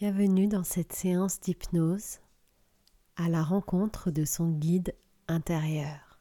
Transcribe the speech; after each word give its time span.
Bienvenue 0.00 0.46
dans 0.46 0.62
cette 0.62 0.92
séance 0.92 1.40
d'hypnose 1.40 2.20
à 3.16 3.28
la 3.28 3.42
rencontre 3.42 4.12
de 4.12 4.24
son 4.24 4.48
guide 4.52 4.94
intérieur. 5.26 6.20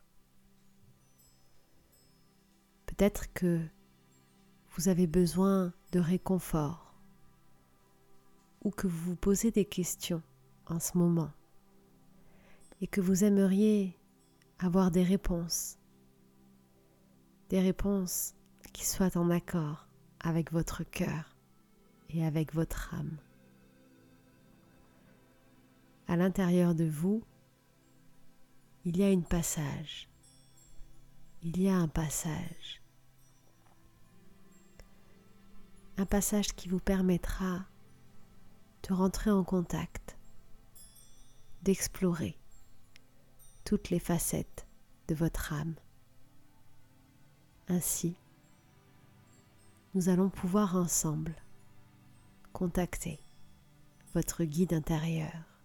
Peut-être 2.87 3.31
que 3.33 3.61
vous 4.71 4.87
avez 4.87 5.05
besoin 5.05 5.73
de 5.91 5.99
réconfort 5.99 6.95
ou 8.63 8.71
que 8.71 8.87
vous 8.87 9.11
vous 9.11 9.15
posez 9.15 9.51
des 9.51 9.65
questions 9.65 10.23
en 10.65 10.79
ce 10.79 10.97
moment 10.97 11.31
et 12.81 12.87
que 12.87 12.99
vous 12.99 13.23
aimeriez 13.23 13.95
avoir 14.57 14.89
des 14.89 15.03
réponses, 15.03 15.77
des 17.49 17.61
réponses 17.61 18.33
qui 18.73 18.87
soient 18.87 19.15
en 19.15 19.29
accord 19.29 19.87
avec 20.19 20.51
votre 20.51 20.83
cœur 20.83 21.37
et 22.09 22.25
avec 22.25 22.55
votre 22.55 22.95
âme 22.95 23.19
à 26.07 26.15
l'intérieur 26.15 26.73
de 26.73 26.85
vous, 26.85 27.23
il 28.85 28.97
y 28.97 29.03
a 29.03 29.11
une 29.11 29.25
passage. 29.25 30.09
Il 31.43 31.61
y 31.61 31.67
a 31.67 31.75
un 31.75 31.87
passage. 31.87 32.81
Un 35.97 36.05
passage 36.05 36.53
qui 36.55 36.69
vous 36.69 36.79
permettra 36.79 37.65
de 38.87 38.93
rentrer 38.93 39.31
en 39.31 39.43
contact, 39.43 40.17
d'explorer 41.63 42.37
toutes 43.65 43.89
les 43.89 43.99
facettes 43.99 44.65
de 45.07 45.15
votre 45.15 45.51
âme. 45.51 45.75
Ainsi, 47.67 48.15
nous 49.93 50.07
allons 50.07 50.29
pouvoir 50.29 50.75
ensemble 50.75 51.35
contacter 52.53 53.19
votre 54.13 54.45
guide 54.45 54.73
intérieur. 54.73 55.56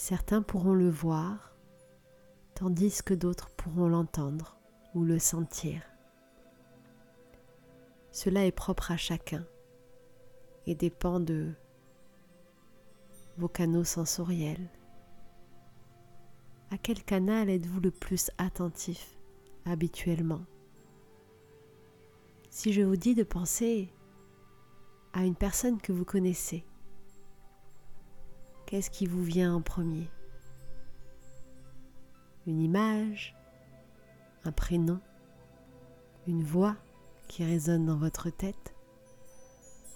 Certains 0.00 0.42
pourront 0.42 0.74
le 0.74 0.88
voir, 0.88 1.56
tandis 2.54 3.02
que 3.04 3.14
d'autres 3.14 3.50
pourront 3.50 3.88
l'entendre 3.88 4.56
ou 4.94 5.02
le 5.02 5.18
sentir. 5.18 5.82
Cela 8.12 8.46
est 8.46 8.52
propre 8.52 8.92
à 8.92 8.96
chacun 8.96 9.44
et 10.66 10.76
dépend 10.76 11.18
de 11.18 11.52
vos 13.38 13.48
canaux 13.48 13.82
sensoriels. 13.82 14.68
À 16.70 16.78
quel 16.78 17.02
canal 17.02 17.50
êtes-vous 17.50 17.80
le 17.80 17.90
plus 17.90 18.30
attentif 18.38 19.18
habituellement? 19.64 20.44
Si 22.50 22.72
je 22.72 22.82
vous 22.82 22.96
dis 22.96 23.16
de 23.16 23.24
penser 23.24 23.92
à 25.12 25.24
une 25.24 25.34
personne 25.34 25.80
que 25.80 25.92
vous 25.92 26.04
connaissez, 26.04 26.64
Qu'est-ce 28.68 28.90
qui 28.90 29.06
vous 29.06 29.24
vient 29.24 29.54
en 29.54 29.62
premier? 29.62 30.10
Une 32.46 32.60
image, 32.60 33.34
un 34.44 34.52
prénom, 34.52 35.00
une 36.26 36.44
voix 36.44 36.76
qui 37.28 37.44
résonne 37.44 37.86
dans 37.86 37.96
votre 37.96 38.28
tête? 38.28 38.74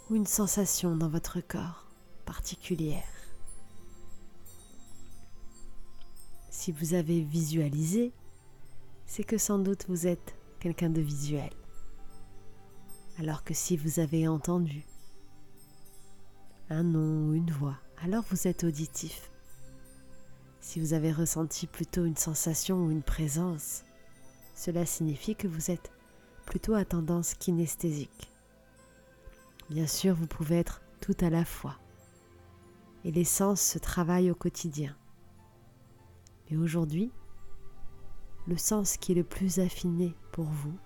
Ou 0.08 0.16
une 0.16 0.24
sensation 0.24 0.96
dans 0.96 1.10
votre 1.10 1.42
corps 1.42 1.86
particulière? 2.24 3.04
Si 6.48 6.72
vous 6.72 6.94
avez 6.94 7.20
visualisé, 7.20 8.14
c'est 9.04 9.24
que 9.24 9.36
sans 9.36 9.58
doute 9.58 9.84
vous 9.86 10.06
êtes 10.06 10.34
quelqu'un 10.60 10.88
de 10.88 11.02
visuel. 11.02 11.52
Alors 13.18 13.44
que 13.44 13.52
si 13.52 13.76
vous 13.76 14.00
avez 14.00 14.26
entendu 14.28 14.86
un 16.70 16.84
nom 16.84 17.28
ou 17.28 17.34
une 17.34 17.50
voix, 17.50 17.76
alors 18.04 18.24
vous 18.30 18.48
êtes 18.48 18.64
auditif. 18.64 19.30
Si 20.60 20.80
vous 20.80 20.92
avez 20.92 21.12
ressenti 21.12 21.68
plutôt 21.68 22.04
une 22.04 22.16
sensation 22.16 22.84
ou 22.84 22.90
une 22.90 23.02
présence, 23.02 23.84
cela 24.56 24.84
signifie 24.86 25.36
que 25.36 25.46
vous 25.46 25.70
êtes 25.70 25.92
plutôt 26.44 26.74
à 26.74 26.84
tendance 26.84 27.34
kinesthésique. 27.34 28.32
Bien 29.70 29.86
sûr, 29.86 30.16
vous 30.16 30.26
pouvez 30.26 30.56
être 30.56 30.82
tout 31.00 31.16
à 31.20 31.30
la 31.30 31.44
fois. 31.44 31.78
Et 33.04 33.12
les 33.12 33.24
sens 33.24 33.60
se 33.60 33.78
travaillent 33.78 34.32
au 34.32 34.34
quotidien. 34.34 34.96
Mais 36.50 36.56
aujourd'hui, 36.56 37.12
le 38.48 38.56
sens 38.56 38.96
qui 38.96 39.12
est 39.12 39.16
le 39.16 39.24
plus 39.24 39.60
affiné 39.60 40.12
pour 40.32 40.46
vous 40.46 40.76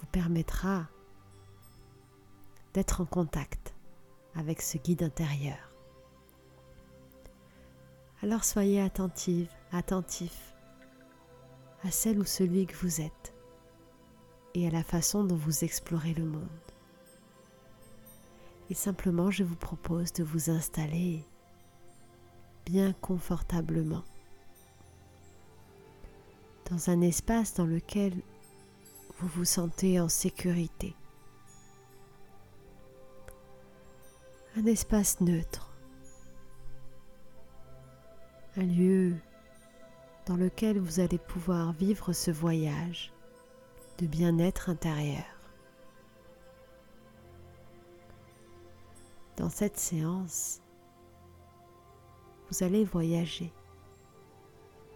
vous 0.00 0.06
permettra 0.12 0.88
d'être 2.72 3.02
en 3.02 3.06
contact 3.06 3.74
avec 4.34 4.62
ce 4.62 4.78
guide 4.78 5.02
intérieur. 5.02 5.75
Alors 8.26 8.42
soyez 8.42 8.80
attentive, 8.80 9.48
attentif 9.70 10.52
à 11.84 11.92
celle 11.92 12.18
ou 12.18 12.24
celui 12.24 12.66
que 12.66 12.74
vous 12.74 13.00
êtes 13.00 13.32
et 14.54 14.66
à 14.66 14.70
la 14.72 14.82
façon 14.82 15.22
dont 15.22 15.36
vous 15.36 15.62
explorez 15.62 16.12
le 16.12 16.24
monde. 16.24 16.42
Et 18.68 18.74
simplement, 18.74 19.30
je 19.30 19.44
vous 19.44 19.54
propose 19.54 20.12
de 20.12 20.24
vous 20.24 20.50
installer 20.50 21.24
bien 22.64 22.92
confortablement 22.94 24.02
dans 26.68 26.90
un 26.90 27.02
espace 27.02 27.54
dans 27.54 27.66
lequel 27.66 28.12
vous 29.18 29.28
vous 29.28 29.44
sentez 29.44 30.00
en 30.00 30.08
sécurité. 30.08 30.96
Un 34.56 34.66
espace 34.66 35.20
neutre 35.20 35.65
un 38.56 38.64
lieu 38.64 39.14
dans 40.24 40.36
lequel 40.36 40.78
vous 40.78 41.00
allez 41.00 41.18
pouvoir 41.18 41.72
vivre 41.72 42.12
ce 42.12 42.30
voyage 42.30 43.12
de 43.98 44.06
bien-être 44.06 44.70
intérieur. 44.70 45.24
Dans 49.36 49.50
cette 49.50 49.78
séance, 49.78 50.62
vous 52.48 52.64
allez 52.64 52.84
voyager, 52.84 53.52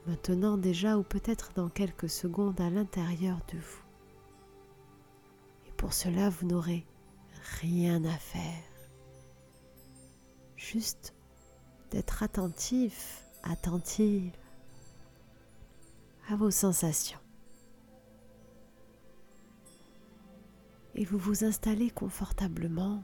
maintenant 0.06 0.56
déjà 0.56 0.96
ou 0.96 1.02
peut-être 1.02 1.52
dans 1.54 1.68
quelques 1.68 2.08
secondes 2.08 2.60
à 2.60 2.70
l'intérieur 2.70 3.38
de 3.52 3.58
vous. 3.58 3.82
Et 5.68 5.72
pour 5.72 5.92
cela, 5.92 6.30
vous 6.30 6.46
n'aurez 6.46 6.86
rien 7.60 8.04
à 8.04 8.16
faire, 8.16 8.64
juste 10.56 11.14
d'être 11.90 12.22
attentif 12.22 13.29
attentive 13.42 14.32
à 16.28 16.36
vos 16.36 16.50
sensations. 16.50 17.18
Et 20.94 21.04
vous 21.04 21.18
vous 21.18 21.44
installez 21.44 21.90
confortablement 21.90 23.02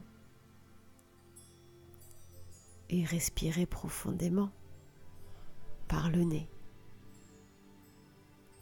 et 2.89 3.03
respirez 3.03 3.65
profondément 3.65 4.51
par 5.87 6.09
le 6.09 6.23
nez. 6.23 6.49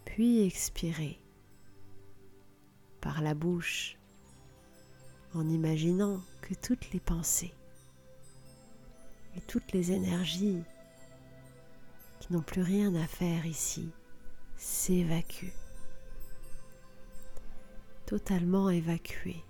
Puis 0.06 0.46
expirez 0.46 1.20
par 3.02 3.22
la 3.22 3.34
bouche 3.34 3.98
en 5.34 5.48
imaginant 5.50 6.22
que 6.42 6.54
toutes 6.54 6.92
les 6.92 7.00
pensées 7.00 7.54
et 9.36 9.42
toutes 9.42 9.74
les 9.74 9.92
énergies 9.92 10.64
n'ont 12.30 12.42
plus 12.42 12.62
rien 12.62 12.94
à 12.96 13.08
faire 13.08 13.46
ici 13.46 13.90
s'évacuent, 14.58 15.54
totalement 18.06 18.70
évacués 18.70 19.44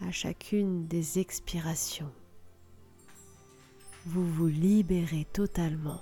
à 0.00 0.12
chacune 0.12 0.86
des 0.86 1.18
expirations. 1.18 2.12
Vous 4.06 4.24
vous 4.24 4.46
libérez 4.46 5.26
totalement 5.32 6.00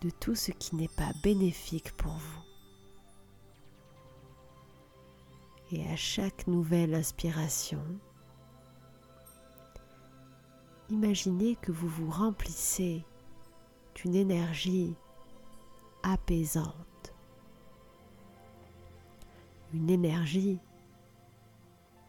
de 0.00 0.10
tout 0.10 0.34
ce 0.34 0.50
qui 0.50 0.76
n'est 0.76 0.88
pas 0.88 1.12
bénéfique 1.22 1.92
pour 1.92 2.12
vous. 2.12 2.42
Et 5.72 5.86
à 5.88 5.96
chaque 5.96 6.46
nouvelle 6.46 6.94
inspiration, 6.94 7.84
imaginez 10.88 11.56
que 11.56 11.70
vous 11.70 11.88
vous 11.88 12.10
remplissez 12.10 13.04
une 14.04 14.14
énergie 14.14 14.94
apaisante, 16.02 17.12
une 19.74 19.90
énergie 19.90 20.58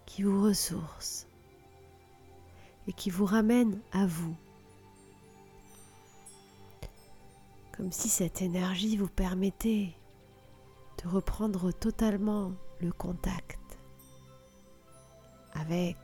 qui 0.06 0.24
vous 0.24 0.44
ressource 0.44 1.28
et 2.88 2.94
qui 2.94 3.10
vous 3.10 3.25
ramène 3.25 3.80
à 3.92 4.06
vous. 4.06 4.36
Comme 7.75 7.92
si 7.92 8.10
cette 8.10 8.42
énergie 8.42 8.98
vous 8.98 9.07
permettait 9.07 9.89
de 11.04 11.10
reprendre 11.10 11.72
totalement 11.72 12.51
le 12.80 12.92
contact 12.92 13.60
avec 15.54 15.98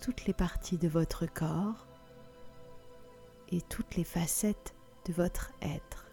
toutes 0.00 0.26
les 0.26 0.32
parties 0.32 0.78
de 0.78 0.88
votre 0.88 1.26
corps 1.26 1.86
et 3.48 3.60
toutes 3.60 3.96
les 3.96 4.04
facettes 4.04 4.75
de 5.06 5.12
votre 5.12 5.52
être. 5.62 6.06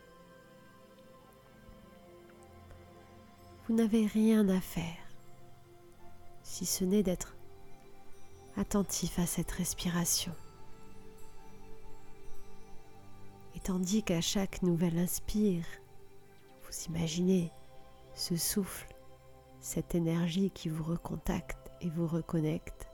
Vous 3.68 3.74
n'avez 3.74 4.06
rien 4.06 4.48
à 4.50 4.60
faire 4.60 4.98
si 6.44 6.66
ce 6.66 6.84
n'est 6.84 7.04
d'être 7.04 7.36
attentif 8.58 9.18
à 9.18 9.26
cette 9.26 9.52
respiration. 9.52 10.34
Et 13.56 13.60
tandis 13.60 14.04
qu'à 14.04 14.22
chaque 14.22 14.62
nouvelle 14.62 15.00
inspire, 15.00 15.66
vous 16.64 16.94
imaginez 16.94 17.52
ce 18.14 18.36
souffle, 18.36 18.94
cette 19.60 19.96
énergie 19.96 20.52
qui 20.52 20.70
vous 20.70 20.84
recontacte 20.84 21.72
et 21.82 21.90
vous 21.90 22.08
reconnecte, 22.08 22.88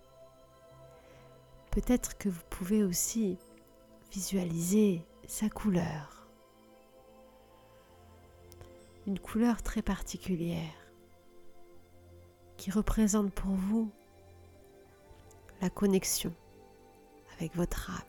peut-être 1.71 2.17
que 2.17 2.29
vous 2.29 2.43
pouvez 2.49 2.83
aussi 2.83 3.37
visualiser 4.11 5.03
sa 5.29 5.47
couleur. 5.47 6.27
Une 9.05 9.19
couleur 9.19 9.61
très 9.61 9.83
particulière 9.83 10.73
qui 12.57 12.71
représente 12.71 13.31
pour 13.31 13.51
vous 13.51 13.91
la 15.61 15.69
connexion 15.69 16.33
avec 17.35 17.55
votre 17.55 17.91
âme, 17.91 18.07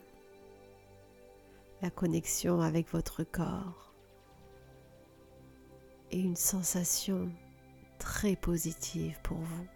la 1.83 1.91
connexion 1.91 2.59
avec 2.59 2.89
votre 2.89 3.23
corps 3.23 3.93
et 6.09 6.19
une 6.19 6.35
sensation 6.35 7.31
très 7.99 8.35
positive 8.35 9.19
pour 9.21 9.37
vous. 9.37 9.67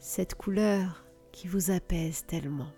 Cette 0.00 0.34
couleur 0.34 1.04
qui 1.30 1.46
vous 1.46 1.70
apaise 1.70 2.24
tellement. 2.24 2.72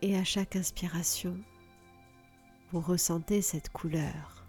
Et 0.00 0.16
à 0.16 0.22
chaque 0.22 0.54
inspiration, 0.54 1.36
vous 2.70 2.80
ressentez 2.80 3.42
cette 3.42 3.70
couleur 3.70 4.46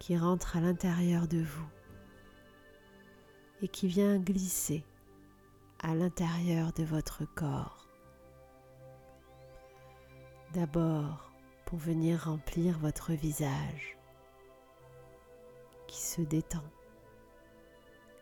qui 0.00 0.16
rentre 0.16 0.56
à 0.56 0.60
l'intérieur 0.60 1.28
de 1.28 1.38
vous 1.38 1.68
et 3.62 3.68
qui 3.68 3.86
vient 3.86 4.18
glisser 4.18 4.84
à 5.78 5.94
l'intérieur 5.94 6.72
de 6.72 6.82
votre 6.82 7.24
corps. 7.24 7.86
D'abord 10.52 11.30
pour 11.64 11.78
venir 11.78 12.24
remplir 12.24 12.76
votre 12.80 13.12
visage 13.12 13.96
qui 15.86 16.00
se 16.00 16.22
détend 16.22 16.64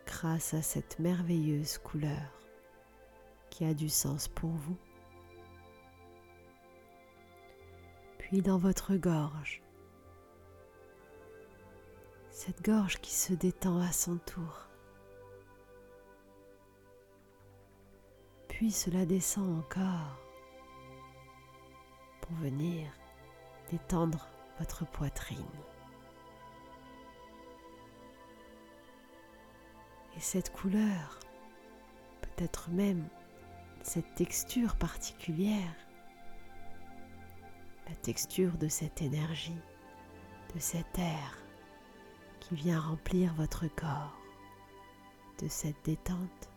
grâce 0.07 0.53
à 0.53 0.61
cette 0.61 0.99
merveilleuse 0.99 1.79
couleur 1.79 2.41
qui 3.49 3.65
a 3.65 3.73
du 3.73 3.89
sens 3.89 4.29
pour 4.29 4.51
vous. 4.51 4.77
Puis 8.31 8.43
dans 8.43 8.59
votre 8.59 8.95
gorge, 8.95 9.61
cette 12.31 12.65
gorge 12.65 13.01
qui 13.01 13.13
se 13.13 13.33
détend 13.33 13.81
à 13.81 13.91
son 13.91 14.19
tour. 14.19 14.69
Puis 18.47 18.71
cela 18.71 19.05
descend 19.05 19.59
encore 19.59 20.17
pour 22.21 22.37
venir 22.37 22.87
détendre 23.69 24.29
votre 24.61 24.87
poitrine. 24.87 25.45
Et 30.17 30.21
cette 30.21 30.53
couleur, 30.53 31.19
peut-être 32.21 32.71
même 32.71 33.09
cette 33.83 34.15
texture 34.15 34.77
particulière, 34.77 35.75
la 37.91 37.97
texture 37.97 38.57
de 38.59 38.69
cette 38.69 39.03
énergie, 39.03 39.61
de 40.55 40.61
cet 40.61 40.97
air, 40.99 41.39
qui 42.39 42.55
vient 42.55 42.81
remplir 42.81 43.35
votre 43.35 43.67
corps 43.67 44.17
de 45.43 45.49
cette 45.49 45.85
détente. 45.85 46.49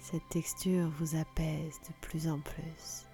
Cette 0.00 0.28
texture 0.28 0.88
vous 0.98 1.14
apaise 1.14 1.80
de 1.88 1.94
plus 2.00 2.28
en 2.28 2.40
plus. 2.40 3.06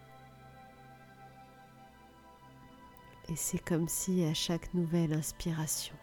Et 3.28 3.36
c'est 3.36 3.62
comme 3.62 3.86
si 3.86 4.24
à 4.24 4.32
chaque 4.32 4.72
nouvelle 4.72 5.12
inspiration, 5.12 5.94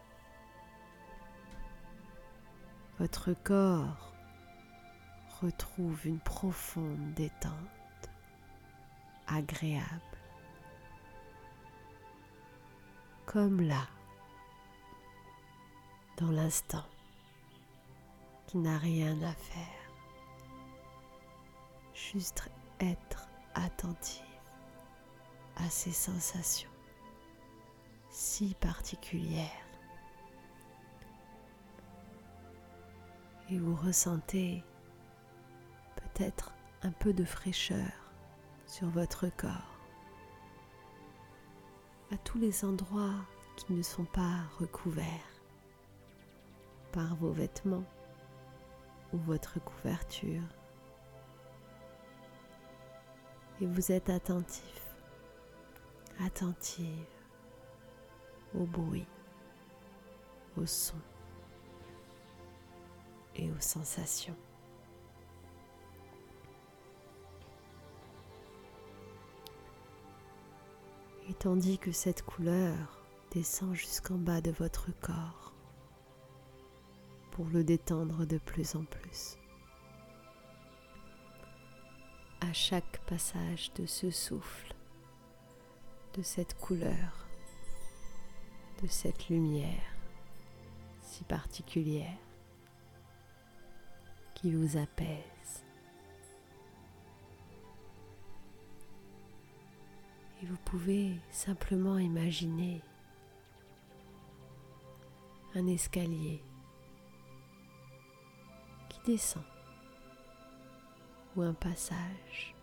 votre 3.00 3.34
corps 3.44 4.14
retrouve 5.42 6.06
une 6.06 6.20
profonde 6.20 7.14
détente 7.16 7.77
agréable, 9.28 10.18
comme 13.26 13.62
là 13.62 13.88
dans 16.18 16.32
l'instant, 16.32 16.86
qui 18.48 18.58
n'a 18.58 18.78
rien 18.78 19.22
à 19.22 19.34
faire. 19.34 19.92
Juste 21.94 22.50
être 22.80 23.28
attentif 23.54 24.24
à 25.58 25.70
ces 25.70 25.92
sensations 25.92 26.70
si 28.10 28.56
particulières. 28.56 29.46
Et 33.50 33.60
vous 33.60 33.76
ressentez 33.76 34.64
peut-être 35.96 36.54
un 36.82 36.92
peu 36.92 37.14
de 37.14 37.24
fraîcheur 37.24 38.07
sur 38.68 38.90
votre 38.90 39.28
corps, 39.38 39.80
à 42.12 42.18
tous 42.18 42.38
les 42.38 42.66
endroits 42.66 43.16
qui 43.56 43.74
ne 43.74 43.82
sont 43.82 44.06
pas 44.06 44.44
recouverts 44.60 45.42
par 46.92 47.16
vos 47.16 47.32
vêtements 47.32 47.86
ou 49.14 49.18
votre 49.18 49.60
couverture. 49.62 50.44
Et 53.62 53.66
vous 53.66 53.92
êtes 53.92 54.10
attentif, 54.10 54.96
attentive 56.20 57.08
au 58.54 58.66
bruit, 58.66 59.08
au 60.58 60.66
son 60.66 60.98
et 63.36 63.50
aux 63.50 63.62
sensations. 63.62 64.36
Tandis 71.40 71.78
que 71.78 71.92
cette 71.92 72.24
couleur 72.24 72.76
descend 73.32 73.74
jusqu'en 73.76 74.16
bas 74.16 74.42
de 74.42 74.52
votre 74.52 74.88
corps, 75.02 75.54
pour 77.32 77.46
le 77.48 77.64
détendre 77.64 78.26
de 78.26 78.38
plus 78.38 78.76
en 78.76 78.84
plus. 78.84 79.38
À 82.42 82.54
chaque 82.54 83.00
passage 83.06 83.72
de 83.74 83.86
ce 83.86 84.10
souffle, 84.10 84.74
de 86.16 86.24
cette 86.24 86.56
couleur, 86.56 87.28
de 88.82 88.88
cette 88.88 89.30
lumière 89.30 89.94
si 91.02 91.24
particulière 91.24 92.18
qui 94.36 94.52
vous 94.52 94.78
apaise. 94.78 95.37
Vous 100.50 100.58
pouvez 100.66 101.20
simplement 101.32 101.98
imaginer 101.98 102.82
un 105.56 105.68
escalier 105.68 106.42
descend 109.08 109.44
ou 111.36 111.42
un 111.42 111.54
passage 111.54 112.54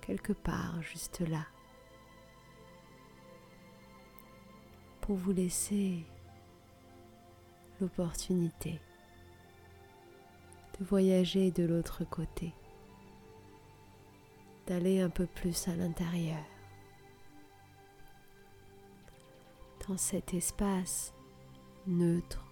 quelque 0.00 0.32
part 0.32 0.80
juste 0.80 1.20
là 1.20 1.46
pour 5.02 5.16
vous 5.16 5.32
laisser 5.32 6.06
l'opportunité 7.80 8.80
de 10.78 10.84
voyager 10.84 11.50
de 11.50 11.64
l'autre 11.64 12.04
côté, 12.04 12.54
d'aller 14.66 15.00
un 15.00 15.10
peu 15.10 15.26
plus 15.26 15.68
à 15.68 15.74
l'intérieur, 15.74 16.44
dans 19.88 19.96
cet 19.96 20.34
espace 20.34 21.12
neutre 21.86 22.44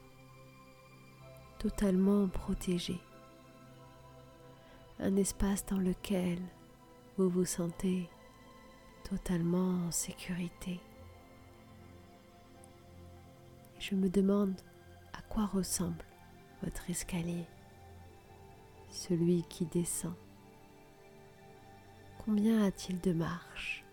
totalement 1.58 2.26
protégé. 2.28 2.98
Un 4.98 5.16
espace 5.16 5.64
dans 5.66 5.78
lequel 5.78 6.38
vous 7.16 7.28
vous 7.28 7.44
sentez 7.44 8.08
totalement 9.08 9.86
en 9.86 9.90
sécurité. 9.90 10.80
Je 13.78 13.94
me 13.94 14.08
demande 14.08 14.60
à 15.12 15.22
quoi 15.22 15.46
ressemble 15.46 16.04
votre 16.62 16.88
escalier, 16.90 17.44
celui 18.90 19.42
qui 19.44 19.66
descend. 19.66 20.14
Combien 22.24 22.64
a-t-il 22.64 23.00
de 23.00 23.12
marches? 23.12 23.84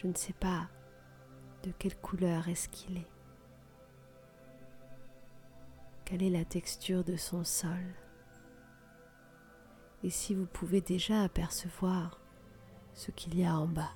Je 0.00 0.06
ne 0.06 0.14
sais 0.14 0.32
pas 0.32 0.66
de 1.62 1.70
quelle 1.72 1.96
couleur 1.96 2.48
est-ce 2.48 2.70
qu'il 2.70 2.96
est. 2.96 3.10
Quelle 6.06 6.22
est 6.22 6.30
la 6.30 6.46
texture 6.46 7.04
de 7.04 7.16
son 7.16 7.44
sol 7.44 7.84
Et 10.02 10.08
si 10.08 10.34
vous 10.34 10.46
pouvez 10.46 10.80
déjà 10.80 11.22
apercevoir 11.22 12.18
ce 12.94 13.10
qu'il 13.10 13.38
y 13.38 13.44
a 13.44 13.54
en 13.54 13.66
bas. 13.66 13.92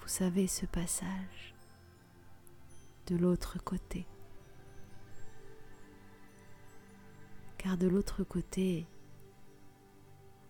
Vous 0.00 0.08
savez 0.08 0.46
ce 0.46 0.64
passage 0.64 1.54
de 3.08 3.16
l'autre 3.16 3.62
côté. 3.62 4.06
Car 7.58 7.76
de 7.76 7.88
l'autre 7.88 8.24
côté, 8.24 8.86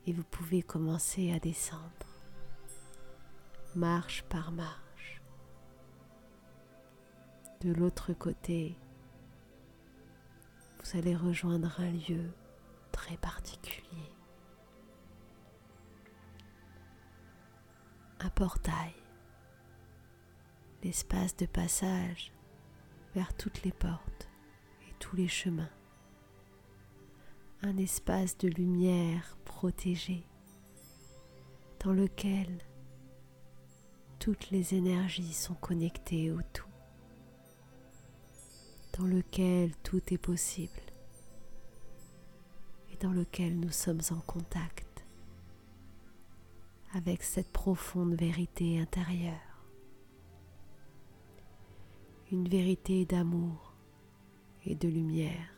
et 0.07 0.13
vous 0.13 0.23
pouvez 0.23 0.63
commencer 0.63 1.33
à 1.33 1.41
descendre, 1.41 2.08
marche 3.75 4.23
par 4.29 4.53
marche. 4.53 5.23
De 7.61 7.73
l'autre 7.73 8.13
côté, 8.13 8.77
vous 10.79 10.99
allez 10.99 11.17
rejoindre 11.17 11.75
un 11.81 11.91
lieu 11.91 12.31
très 12.93 13.17
particulier. 13.17 14.13
Un 18.21 18.31
portail, 18.31 18.95
l'espace 20.83 21.37
de 21.37 21.47
passage 21.47 22.33
vers 23.15 23.35
toutes 23.37 23.63
les 23.63 23.73
portes 23.73 24.29
et 24.89 24.95
tous 24.99 25.17
les 25.17 25.29
chemins. 25.29 25.71
Un 27.63 27.77
espace 27.77 28.39
de 28.39 28.49
lumière 28.49 29.37
protégé 29.45 30.25
dans 31.85 31.93
lequel 31.93 32.59
toutes 34.19 34.51
les 34.51 34.75
énergies 34.75 35.33
sont 35.33 35.55
connectées 35.55 36.31
au 36.31 36.41
tout, 36.53 36.65
dans 38.99 39.07
lequel 39.07 39.75
tout 39.83 40.03
est 40.13 40.19
possible 40.19 40.81
et 42.93 42.97
dans 42.97 43.13
lequel 43.13 43.59
nous 43.59 43.71
sommes 43.71 44.03
en 44.11 44.21
contact 44.21 45.05
avec 46.95 47.23
cette 47.23 47.53
profonde 47.53 48.15
vérité 48.15 48.81
intérieure 48.81 49.49
une 52.31 52.49
vérité 52.49 53.07
d'amour 53.07 53.73
et 54.67 54.75
de 54.75 54.87
lumière. 54.87 55.49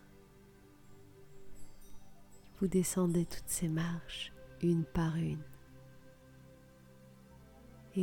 Vous 2.61 2.69
descendez 2.69 3.25
toutes 3.25 3.49
ces 3.49 3.69
marches 3.69 4.33
une 4.63 4.85
par 4.85 5.17
une 5.17 5.43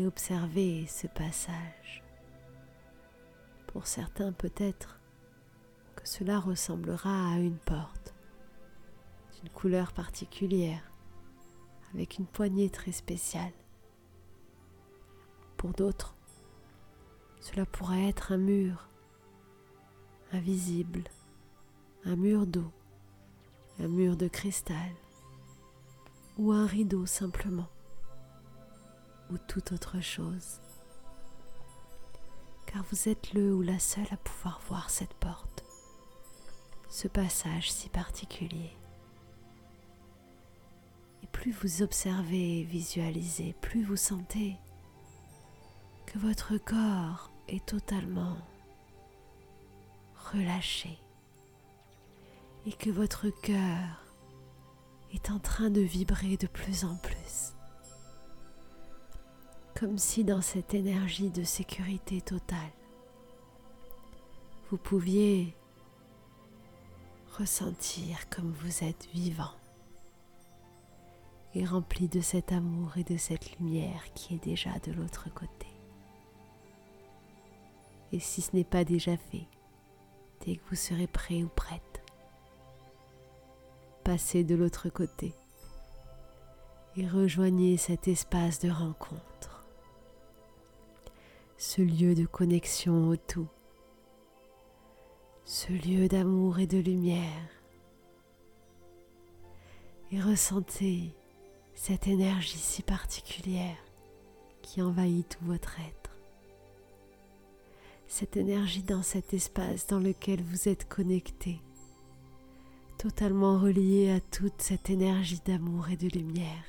et 0.05 0.85
ce 0.87 1.07
passage. 1.07 2.03
Pour 3.67 3.87
certains 3.87 4.31
peut-être 4.31 4.99
que 5.95 6.07
cela 6.07 6.39
ressemblera 6.39 7.33
à 7.33 7.37
une 7.37 7.57
porte 7.57 8.13
d'une 9.39 9.49
couleur 9.49 9.91
particulière 9.93 10.91
avec 11.93 12.19
une 12.19 12.27
poignée 12.27 12.69
très 12.69 12.91
spéciale. 12.91 13.53
Pour 15.57 15.71
d'autres, 15.71 16.15
cela 17.39 17.65
pourrait 17.65 18.07
être 18.07 18.31
un 18.31 18.37
mur 18.37 18.89
invisible, 20.31 21.05
un 22.05 22.15
mur 22.15 22.45
d'eau, 22.45 22.71
un 23.79 23.87
mur 23.87 24.15
de 24.15 24.27
cristal 24.27 24.91
ou 26.37 26.51
un 26.51 26.67
rideau 26.67 27.07
simplement 27.07 27.67
ou 29.31 29.37
toute 29.37 29.71
autre 29.71 30.01
chose. 30.01 30.59
Car 32.65 32.83
vous 32.91 33.09
êtes 33.09 33.33
le 33.33 33.53
ou 33.53 33.61
la 33.61 33.79
seule 33.79 34.07
à 34.11 34.17
pouvoir 34.17 34.61
voir 34.67 34.89
cette 34.89 35.13
porte, 35.15 35.63
ce 36.89 37.07
passage 37.07 37.71
si 37.71 37.89
particulier. 37.89 38.75
Et 41.23 41.27
plus 41.27 41.51
vous 41.51 41.81
observez 41.81 42.59
et 42.59 42.63
visualisez, 42.63 43.53
plus 43.61 43.83
vous 43.83 43.97
sentez 43.97 44.55
que 46.05 46.19
votre 46.19 46.57
corps 46.57 47.31
est 47.47 47.65
totalement 47.65 48.37
relâché 50.33 50.97
et 52.65 52.73
que 52.73 52.89
votre 52.89 53.29
cœur 53.29 54.03
est 55.13 55.31
en 55.31 55.39
train 55.39 55.69
de 55.69 55.81
vibrer 55.81 56.37
de 56.37 56.47
plus 56.47 56.83
en 56.83 56.95
plus. 56.97 57.56
Comme 59.79 59.99
si 59.99 60.23
dans 60.23 60.41
cette 60.41 60.73
énergie 60.73 61.29
de 61.29 61.43
sécurité 61.43 62.19
totale, 62.19 62.57
vous 64.71 64.77
pouviez 64.77 65.53
ressentir 67.37 68.27
comme 68.29 68.51
vous 68.53 68.83
êtes 68.83 69.07
vivant 69.13 69.53
et 71.53 71.63
rempli 71.63 72.07
de 72.07 72.21
cet 72.21 72.51
amour 72.51 72.97
et 72.97 73.03
de 73.03 73.17
cette 73.17 73.55
lumière 73.59 74.01
qui 74.15 74.33
est 74.33 74.43
déjà 74.43 74.71
de 74.79 74.91
l'autre 74.93 75.31
côté. 75.31 75.67
Et 78.11 78.19
si 78.19 78.41
ce 78.41 78.55
n'est 78.55 78.63
pas 78.63 78.83
déjà 78.83 79.15
fait, 79.15 79.45
dès 80.43 80.55
que 80.55 80.69
vous 80.71 80.75
serez 80.75 81.05
prêt 81.05 81.43
ou 81.43 81.49
prête, 81.49 82.01
passez 84.03 84.43
de 84.43 84.55
l'autre 84.55 84.89
côté 84.89 85.35
et 86.95 87.07
rejoignez 87.07 87.77
cet 87.77 88.07
espace 88.07 88.57
de 88.59 88.71
rencontre, 88.71 89.56
ce 91.57 91.81
lieu 91.81 92.13
de 92.13 92.27
connexion 92.27 93.09
au 93.09 93.15
tout, 93.15 93.47
ce 95.43 95.71
lieu 95.71 96.07
d'amour 96.07 96.59
et 96.59 96.67
de 96.67 96.77
lumière. 96.77 97.49
Et 100.11 100.21
ressentez 100.21 101.15
cette 101.73 102.07
énergie 102.07 102.59
si 102.59 102.83
particulière 102.83 103.77
qui 104.61 104.83
envahit 104.83 105.27
tout 105.27 105.45
votre 105.45 105.79
être. 105.79 106.11
Cette 108.07 108.37
énergie 108.37 108.83
dans 108.83 109.01
cet 109.01 109.33
espace 109.33 109.87
dans 109.87 109.99
lequel 109.99 110.41
vous 110.43 110.69
êtes 110.69 110.87
connecté, 110.87 111.59
totalement 112.99 113.57
relié 113.57 114.11
à 114.11 114.19
toute 114.19 114.61
cette 114.61 114.91
énergie 114.91 115.41
d'amour 115.43 115.89
et 115.89 115.97
de 115.97 116.07
lumière, 116.07 116.65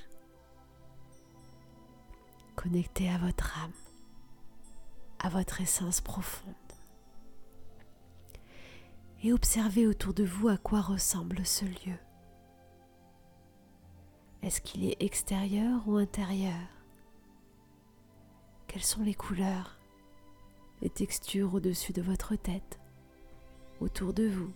connecté 2.57 3.09
à 3.11 3.19
votre 3.19 3.57
âme, 3.59 3.73
à 5.19 5.29
votre 5.29 5.61
essence 5.61 6.01
profonde. 6.01 6.55
Et 9.23 9.33
observez 9.33 9.87
autour 9.87 10.15
de 10.15 10.25
vous 10.25 10.49
à 10.49 10.57
quoi 10.57 10.81
ressemble 10.81 11.45
ce 11.45 11.65
lieu. 11.65 11.99
Est-ce 14.43 14.61
qu'il 14.61 14.85
est 14.85 15.03
extérieur 15.03 15.83
ou 15.89 15.97
intérieur? 15.97 16.55
Quelles 18.69 18.85
sont 18.85 19.03
les 19.03 19.15
couleurs 19.15 19.79
les 20.81 20.91
textures 20.91 21.55
au-dessus 21.55 21.93
de 21.93 22.03
votre 22.03 22.37
tête, 22.37 22.79
autour 23.81 24.13
de 24.13 24.29
vous? 24.29 24.53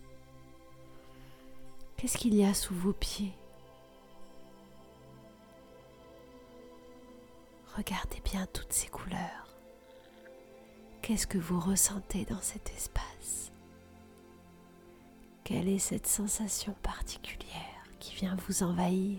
Qu'est-ce 1.97 2.19
qu'il 2.19 2.35
y 2.35 2.45
a 2.45 2.55
sous 2.55 2.75
vos 2.75 2.93
pieds? 2.93 3.33
Regardez 7.77 8.21
bien 8.25 8.47
toutes 8.53 8.73
ces 8.73 8.89
couleurs. 8.89 9.52
Qu'est-ce 11.03 11.27
que 11.27 11.39
vous 11.39 11.59
ressentez 11.59 12.25
dans 12.27 12.41
cet 12.41 12.71
espace? 12.71 13.51
Quelle 15.43 15.69
est 15.69 15.81
cette 15.81 16.07
sensation 16.07 16.77
particulière 16.81 17.83
qui 17.99 18.15
vient 18.15 18.37
vous 18.47 18.63
envahir? 18.63 19.19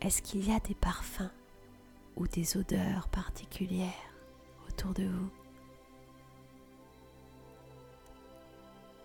Est-ce 0.00 0.22
qu'il 0.22 0.48
y 0.48 0.52
a 0.54 0.60
des 0.60 0.74
parfums 0.74 1.30
ou 2.16 2.26
des 2.26 2.56
odeurs 2.56 3.08
particulières 3.08 3.92
autour 4.66 4.94
de 4.94 5.04
vous? 5.04 5.30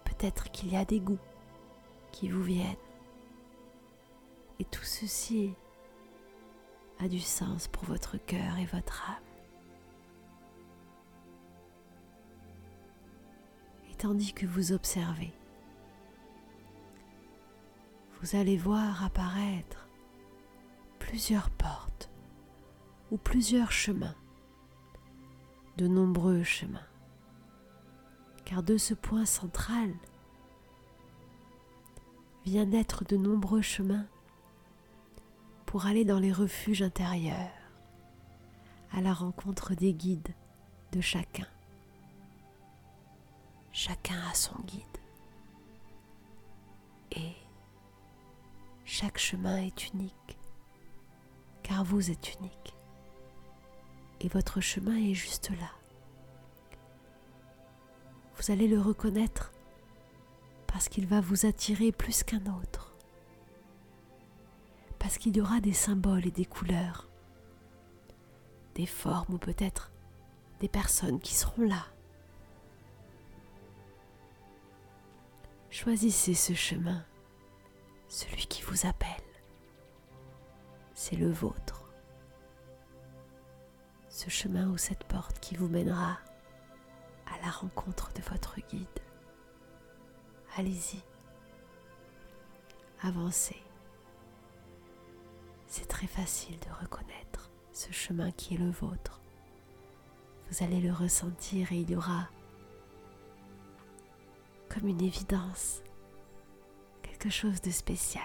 Peut-être 0.05 0.49
qu'il 0.51 0.71
y 0.71 0.77
a 0.77 0.85
des 0.85 1.01
goûts 1.01 1.19
qui 2.13 2.29
vous 2.29 2.41
viennent. 2.41 2.77
Et 4.59 4.65
tout 4.65 4.85
ceci 4.85 5.53
a 6.99 7.07
du 7.07 7.19
sens 7.19 7.67
pour 7.67 7.83
votre 7.85 8.17
cœur 8.17 8.57
et 8.59 8.65
votre 8.65 9.09
âme. 9.09 9.23
Et 13.91 13.95
tandis 13.95 14.33
que 14.33 14.45
vous 14.45 14.71
observez, 14.71 15.33
vous 18.21 18.35
allez 18.35 18.57
voir 18.57 19.03
apparaître 19.03 19.87
plusieurs 20.97 21.49
portes 21.51 22.09
ou 23.11 23.17
plusieurs 23.17 23.71
chemins, 23.71 24.15
de 25.77 25.87
nombreux 25.87 26.43
chemins. 26.43 26.87
Car 28.43 28.63
de 28.63 28.77
ce 28.77 28.93
point 28.93 29.25
central 29.25 29.93
vient 32.45 32.65
naître 32.65 33.05
de 33.05 33.17
nombreux 33.17 33.61
chemins 33.61 34.07
pour 35.67 35.85
aller 35.85 36.05
dans 36.05 36.17
les 36.17 36.31
refuges 36.31 36.81
intérieurs, 36.81 37.51
à 38.93 39.01
la 39.01 39.13
rencontre 39.13 39.75
des 39.75 39.93
guides 39.93 40.33
de 40.93 41.01
chacun. 41.01 41.45
Chacun 43.73 44.19
a 44.31 44.33
son 44.33 44.55
guide. 44.65 44.81
Et 47.11 47.33
chaque 48.85 49.17
chemin 49.17 49.57
est 49.57 49.89
unique, 49.93 50.39
car 51.63 51.83
vous 51.83 52.11
êtes 52.11 52.35
unique. 52.39 52.73
Et 54.21 54.29
votre 54.29 54.61
chemin 54.61 54.95
est 54.95 55.13
juste 55.13 55.51
là. 55.51 55.71
Vous 58.37 58.51
allez 58.51 58.69
le 58.69 58.79
reconnaître 58.79 59.51
parce 60.65 60.87
qu'il 60.87 61.07
va 61.07 61.19
vous 61.19 61.45
attirer 61.45 61.91
plus 61.91 62.23
qu'un 62.23 62.45
autre. 62.45 62.96
Parce 65.07 65.19
qu'il 65.19 65.37
y 65.37 65.39
aura 65.39 65.61
des 65.61 65.71
symboles 65.71 66.27
et 66.27 66.31
des 66.31 66.43
couleurs, 66.43 67.07
des 68.75 68.85
formes 68.85 69.35
ou 69.35 69.37
peut-être 69.37 69.93
des 70.59 70.67
personnes 70.67 71.21
qui 71.21 71.33
seront 71.33 71.61
là. 71.61 71.85
Choisissez 75.69 76.33
ce 76.33 76.51
chemin, 76.53 77.05
celui 78.09 78.47
qui 78.47 78.61
vous 78.63 78.85
appelle. 78.85 79.07
C'est 80.93 81.15
le 81.15 81.31
vôtre. 81.31 81.85
Ce 84.09 84.29
chemin 84.29 84.67
ou 84.67 84.77
cette 84.77 85.05
porte 85.05 85.39
qui 85.39 85.55
vous 85.55 85.69
mènera 85.69 86.19
à 87.27 87.45
la 87.45 87.49
rencontre 87.49 88.11
de 88.11 88.21
votre 88.23 88.59
guide. 88.67 88.99
Allez-y. 90.57 91.01
Avancez. 93.01 93.66
C'est 95.79 95.85
très 95.85 96.07
facile 96.07 96.57
de 96.57 96.81
reconnaître 96.81 97.51
ce 97.71 97.91
chemin 97.91 98.31
qui 98.31 98.55
est 98.55 98.57
le 98.57 98.71
vôtre. 98.71 99.21
Vous 100.49 100.63
allez 100.63 100.81
le 100.81 100.91
ressentir 100.91 101.71
et 101.71 101.81
il 101.81 101.91
y 101.91 101.95
aura 101.95 102.27
comme 104.69 104.87
une 104.87 105.03
évidence, 105.03 105.83
quelque 107.03 107.29
chose 107.29 107.61
de 107.61 107.69
spécial. 107.69 108.23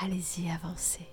Allez-y, 0.00 0.48
avancez. 0.48 1.06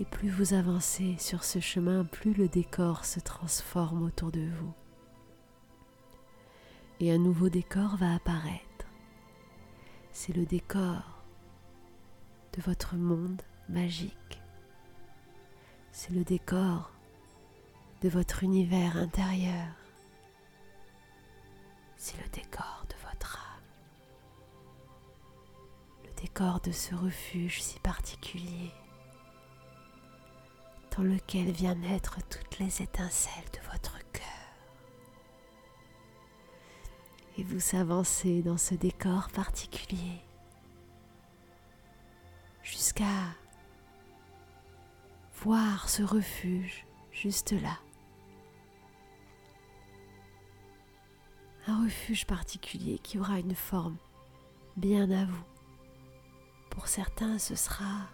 Et 0.00 0.06
plus 0.06 0.30
vous 0.30 0.54
avancez 0.54 1.16
sur 1.18 1.44
ce 1.44 1.60
chemin, 1.60 2.06
plus 2.06 2.32
le 2.32 2.48
décor 2.48 3.04
se 3.04 3.20
transforme 3.20 4.02
autour 4.04 4.32
de 4.32 4.48
vous. 4.48 4.72
Et 7.00 7.12
un 7.12 7.18
nouveau 7.18 7.50
décor 7.50 7.96
va 7.96 8.14
apparaître. 8.14 8.86
C'est 10.12 10.34
le 10.34 10.46
décor 10.46 11.17
de 12.52 12.62
votre 12.62 12.96
monde 12.96 13.42
magique. 13.68 14.40
C'est 15.92 16.12
le 16.12 16.24
décor 16.24 16.90
de 18.02 18.08
votre 18.08 18.44
univers 18.44 18.96
intérieur. 18.96 19.66
C'est 21.96 22.16
le 22.22 22.28
décor 22.30 22.84
de 22.88 22.94
votre 23.08 23.38
âme. 23.38 23.64
Le 26.04 26.20
décor 26.20 26.60
de 26.60 26.70
ce 26.72 26.94
refuge 26.94 27.60
si 27.60 27.78
particulier 27.80 28.72
dans 30.96 31.02
lequel 31.02 31.50
viennent 31.50 31.80
naître 31.80 32.18
toutes 32.28 32.58
les 32.58 32.82
étincelles 32.82 33.50
de 33.52 33.70
votre 33.72 33.98
cœur. 34.12 34.24
Et 37.36 37.44
vous 37.44 37.76
avancez 37.76 38.42
dans 38.42 38.56
ce 38.56 38.74
décor 38.74 39.28
particulier 39.30 40.22
jusqu'à 42.68 43.34
voir 45.40 45.88
ce 45.88 46.02
refuge 46.02 46.86
juste 47.12 47.52
là. 47.52 47.78
Un 51.66 51.84
refuge 51.84 52.26
particulier 52.26 52.98
qui 52.98 53.18
aura 53.18 53.38
une 53.38 53.54
forme 53.54 53.96
bien 54.76 55.10
à 55.10 55.24
vous. 55.24 55.44
Pour 56.70 56.88
certains, 56.88 57.38
ce 57.38 57.54
sera 57.54 58.08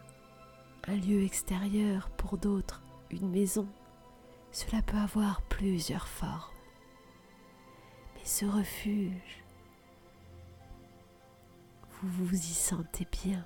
un 0.86 0.96
lieu 0.96 1.24
extérieur, 1.24 2.10
pour 2.10 2.38
d'autres, 2.38 2.82
une 3.10 3.30
maison. 3.30 3.68
Cela 4.52 4.82
peut 4.82 4.96
avoir 4.96 5.42
plusieurs 5.42 6.06
formes. 6.06 6.52
Mais 8.14 8.24
ce 8.24 8.44
refuge, 8.46 9.44
vous 12.02 12.26
vous 12.26 12.36
y 12.36 12.54
sentez 12.54 13.06
bien. 13.24 13.44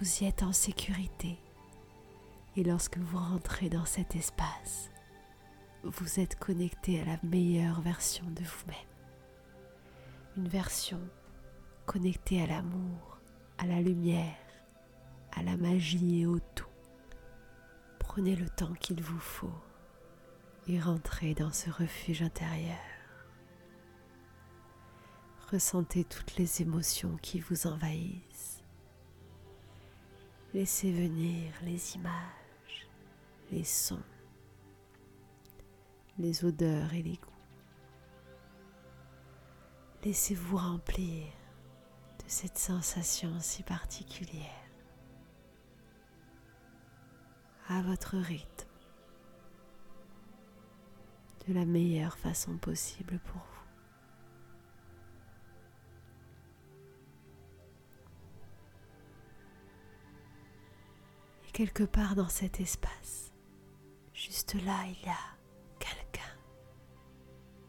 Vous 0.00 0.22
y 0.22 0.26
êtes 0.26 0.42
en 0.42 0.52
sécurité. 0.54 1.38
Et 2.56 2.64
lorsque 2.64 2.96
vous 2.96 3.18
rentrez 3.18 3.68
dans 3.68 3.84
cet 3.84 4.16
espace, 4.16 4.88
vous 5.82 6.20
êtes 6.20 6.38
connecté 6.38 7.02
à 7.02 7.04
la 7.04 7.18
meilleure 7.22 7.82
version 7.82 8.24
de 8.30 8.42
vous-même. 8.42 8.78
Une 10.38 10.48
version 10.48 11.00
connectée 11.84 12.42
à 12.42 12.46
l'amour, 12.46 13.18
à 13.58 13.66
la 13.66 13.82
lumière, 13.82 14.38
à 15.32 15.42
la 15.42 15.58
magie 15.58 16.22
et 16.22 16.26
au 16.26 16.38
tout. 16.54 16.64
Prenez 17.98 18.36
le 18.36 18.48
temps 18.48 18.72
qu'il 18.80 19.02
vous 19.02 19.20
faut 19.20 19.60
et 20.66 20.80
rentrez 20.80 21.34
dans 21.34 21.52
ce 21.52 21.68
refuge 21.68 22.22
intérieur. 22.22 22.78
Ressentez 25.50 26.04
toutes 26.04 26.36
les 26.36 26.62
émotions 26.62 27.18
qui 27.20 27.38
vous 27.38 27.66
envahissent. 27.66 28.59
Laissez 30.52 30.92
venir 30.92 31.52
les 31.62 31.96
images, 31.96 32.88
les 33.52 33.64
sons, 33.64 34.02
les 36.18 36.44
odeurs 36.44 36.92
et 36.92 37.02
les 37.02 37.16
goûts. 37.16 37.30
Laissez-vous 40.04 40.56
remplir 40.56 41.26
de 42.18 42.24
cette 42.26 42.58
sensation 42.58 43.38
si 43.40 43.62
particulière. 43.62 44.60
à 47.70 47.82
votre 47.82 48.16
rythme, 48.16 48.66
de 51.46 51.54
la 51.54 51.64
meilleure 51.64 52.18
façon 52.18 52.56
possible 52.56 53.20
pour 53.20 53.36
vous. 53.36 53.59
Quelque 61.60 61.84
part 61.84 62.14
dans 62.14 62.30
cet 62.30 62.58
espace, 62.58 63.34
juste 64.14 64.54
là, 64.64 64.82
il 64.86 65.04
y 65.04 65.10
a 65.10 65.36
quelqu'un 65.78 66.38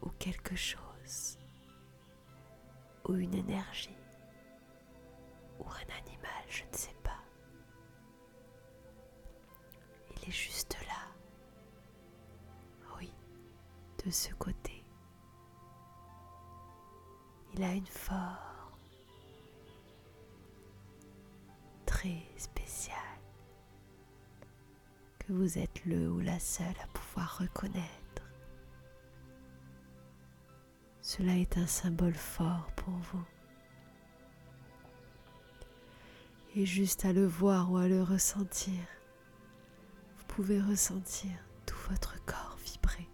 ou 0.00 0.08
quelque 0.18 0.56
chose 0.56 1.38
ou 3.06 3.16
une 3.16 3.34
énergie 3.34 3.94
ou 5.58 5.64
un 5.64 5.94
animal, 5.98 6.42
je 6.48 6.62
ne 6.62 6.72
sais 6.72 6.96
pas. 7.02 7.20
Il 10.16 10.26
est 10.26 10.32
juste 10.32 10.78
là. 10.88 11.12
Oui, 12.98 13.12
de 14.06 14.10
ce 14.10 14.32
côté. 14.36 14.86
Il 17.52 17.62
a 17.62 17.74
une 17.74 17.84
forme 17.84 18.38
très 21.84 22.22
spéciale 22.38 22.61
vous 25.32 25.58
êtes 25.58 25.84
le 25.84 26.10
ou 26.10 26.20
la 26.20 26.38
seule 26.38 26.76
à 26.82 26.86
pouvoir 26.88 27.38
reconnaître. 27.38 28.22
Cela 31.00 31.36
est 31.36 31.58
un 31.58 31.66
symbole 31.66 32.14
fort 32.14 32.70
pour 32.76 32.94
vous. 32.94 33.24
Et 36.54 36.66
juste 36.66 37.04
à 37.04 37.12
le 37.12 37.26
voir 37.26 37.72
ou 37.72 37.76
à 37.78 37.88
le 37.88 38.02
ressentir, 38.02 38.80
pouvez 40.34 40.62
ressentir 40.62 41.30
tout 41.66 41.76
votre 41.90 42.24
corps 42.24 42.56
vibrer 42.64 43.06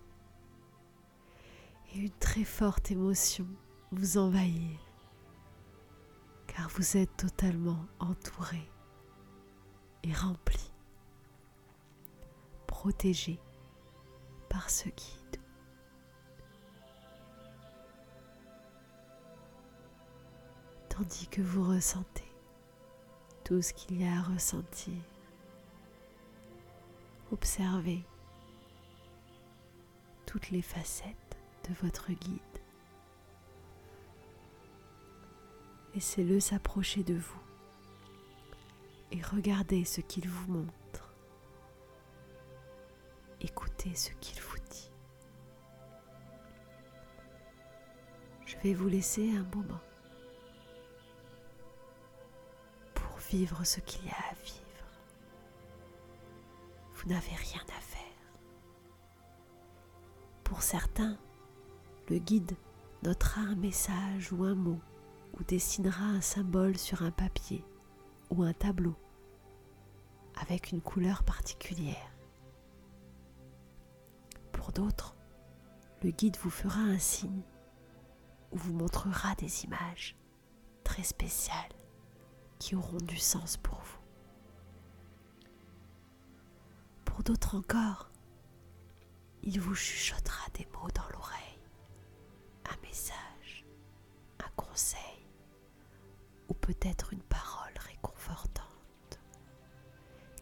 et 1.92 1.98
une 1.98 2.16
très 2.20 2.44
forte 2.44 2.92
émotion 2.92 3.46
vous 3.90 4.18
envahir 4.18 4.78
car 6.46 6.68
vous 6.68 6.96
êtes 6.96 7.16
totalement 7.16 7.85
entouré 7.98 8.70
et 10.04 10.12
rempli, 10.12 10.72
protégé 12.78 13.40
par 14.48 14.70
ce 14.70 14.88
guide. 14.88 15.40
Tandis 20.88 21.26
que 21.26 21.42
vous 21.42 21.68
ressentez 21.68 22.32
tout 23.42 23.62
ce 23.62 23.72
qu'il 23.72 24.00
y 24.00 24.06
a 24.06 24.18
à 24.18 24.22
ressentir. 24.22 24.94
Observez 27.32 28.04
toutes 30.24 30.50
les 30.50 30.62
facettes 30.62 31.36
de 31.68 31.74
votre 31.82 32.12
guide. 32.12 32.40
Laissez-le 35.96 36.38
s'approcher 36.38 37.02
de 37.02 37.14
vous 37.14 37.42
et 39.10 39.20
regardez 39.20 39.84
ce 39.84 40.00
qu'il 40.00 40.28
vous 40.28 40.52
montre. 40.52 40.77
Écoutez 43.40 43.94
ce 43.94 44.11
qu'il 44.20 44.40
vous 44.42 44.59
dit. 44.70 44.90
Je 48.46 48.57
vais 48.59 48.74
vous 48.74 48.88
laisser 48.88 49.31
un 49.31 49.44
moment 49.55 49.81
pour 52.94 53.16
vivre 53.31 53.62
ce 53.64 53.79
qu'il 53.81 54.05
y 54.07 54.11
a 54.11 54.31
à 54.31 54.35
vivre. 54.42 54.59
Vous 56.94 57.09
n'avez 57.09 57.35
rien 57.35 57.62
à 57.77 57.81
faire. 57.81 58.03
Pour 60.42 60.62
certains, 60.62 61.16
le 62.09 62.18
guide 62.18 62.57
notera 63.05 63.42
un 63.42 63.55
message 63.55 64.33
ou 64.33 64.42
un 64.42 64.57
mot 64.57 64.81
ou 65.38 65.44
dessinera 65.44 66.05
un 66.05 66.20
symbole 66.20 66.77
sur 66.77 67.03
un 67.03 67.12
papier 67.12 67.64
ou 68.31 68.42
un 68.42 68.53
tableau 68.53 68.96
avec 70.40 70.72
une 70.72 70.81
couleur 70.81 71.22
particulière. 71.22 72.17
Pour 74.68 74.85
d'autres, 74.85 75.16
le 76.02 76.11
guide 76.11 76.37
vous 76.42 76.50
fera 76.50 76.81
un 76.81 76.98
signe 76.98 77.42
ou 78.52 78.59
vous 78.59 78.74
montrera 78.74 79.35
des 79.37 79.64
images 79.64 80.14
très 80.85 81.04
spéciales 81.04 81.72
qui 82.59 82.76
auront 82.76 82.98
du 82.98 83.16
sens 83.16 83.57
pour 83.57 83.78
vous. 83.78 83.98
Pour 87.07 87.22
d'autres 87.22 87.57
encore, 87.57 88.11
il 89.42 89.59
vous 89.59 89.74
chuchotera 89.74 90.50
des 90.52 90.66
mots 90.66 90.90
dans 90.94 91.09
l'oreille, 91.14 91.62
un 92.70 92.76
message, 92.87 93.64
un 94.40 94.50
conseil 94.54 95.26
ou 96.50 96.52
peut-être 96.52 97.14
une 97.14 97.22
parole 97.22 97.72
réconfortante, 97.88 99.18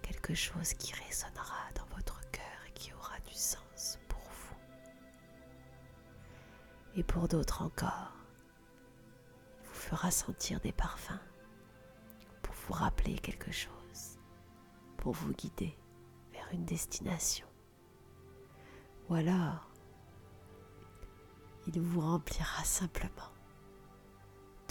quelque 0.02 0.34
chose 0.34 0.74
qui 0.74 0.94
résonnera 0.94 1.70
Et 6.96 7.02
pour 7.02 7.28
d'autres 7.28 7.60
encore, 7.62 8.12
il 9.60 9.68
vous 9.68 9.74
fera 9.74 10.10
sentir 10.10 10.60
des 10.60 10.72
parfums 10.72 11.20
pour 12.42 12.54
vous 12.54 12.72
rappeler 12.72 13.18
quelque 13.18 13.52
chose, 13.52 14.18
pour 14.96 15.12
vous 15.12 15.32
guider 15.34 15.76
vers 16.32 16.48
une 16.52 16.64
destination. 16.64 17.46
Ou 19.10 19.14
alors, 19.14 19.68
il 21.66 21.78
vous 21.80 22.00
remplira 22.00 22.64
simplement 22.64 23.32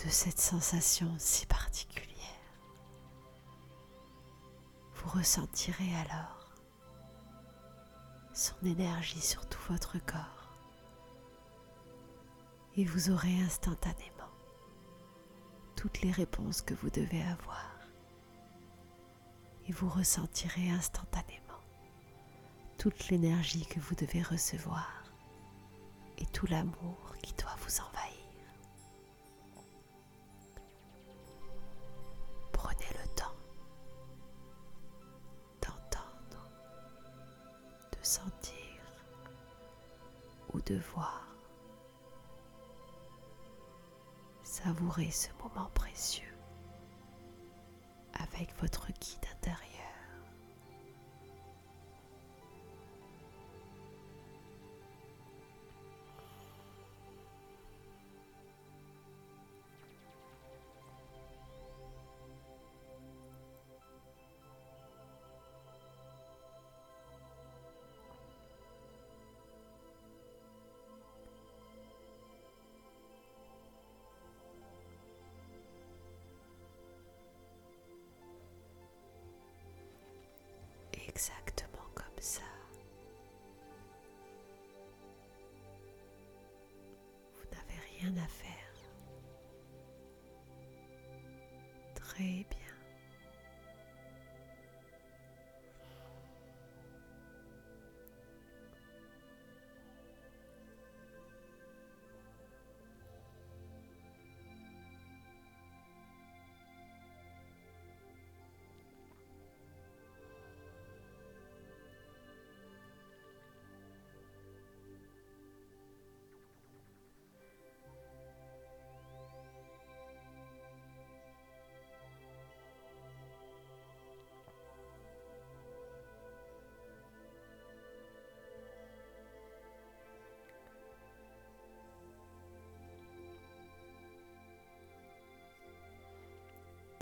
de 0.04 0.10
cette 0.10 0.40
sensation 0.40 1.14
si 1.20 1.46
particulière. 1.46 2.16
Vous 4.96 5.10
ressentirez 5.10 5.96
alors 5.98 6.50
son 8.34 8.56
énergie 8.66 9.22
sur 9.22 9.48
tout 9.48 9.62
votre 9.70 10.00
corps 10.00 10.35
et 12.78 12.84
vous 12.84 13.10
aurez 13.10 13.40
instantanément 13.42 14.12
toutes 15.76 16.02
les 16.02 16.12
réponses 16.12 16.62
que 16.62 16.74
vous 16.74 16.90
devez 16.90 17.22
avoir 17.22 17.72
et 19.68 19.72
vous 19.72 19.90
ressentirez 19.90 20.70
instantanément 20.70 21.42
toute 22.78 23.10
l'énergie 23.10 23.66
que 23.66 23.80
vous 23.80 23.96
devez 23.96 24.22
recevoir 24.22 25.04
et 26.18 26.26
tout 26.28 26.46
l'amour 26.48 27.16
qui 27.22 27.34
doit 27.34 27.56
vous 27.60 27.80
envahir. 27.82 28.16
Prenez 32.52 32.90
le 33.02 33.08
temps 33.16 33.36
d'entendre, 35.62 36.50
de 37.92 38.06
sentir 38.06 38.54
ou 40.54 40.62
de 40.62 40.80
voir. 40.94 41.25
Savourez 44.66 45.12
ce 45.12 45.28
moment 45.44 45.70
précieux 45.76 46.36
avec 48.16 48.50
votre 48.60 48.88
guide 48.94 49.28
exactement 81.16 81.88
comme 81.94 82.20
ça. 82.20 82.42
Vous 87.34 87.46
n'avez 87.56 87.80
rien 88.00 88.24
à 88.24 88.28
faire. 88.28 88.55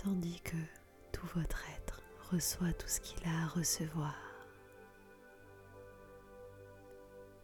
Tandis 0.04 0.42
que 0.42 0.58
tout 1.14 1.26
votre 1.36 1.64
être 1.78 2.02
reçoit 2.30 2.74
tout 2.74 2.88
ce 2.88 3.00
qu'il 3.00 3.26
a 3.26 3.44
à 3.44 3.48
recevoir 3.48 4.16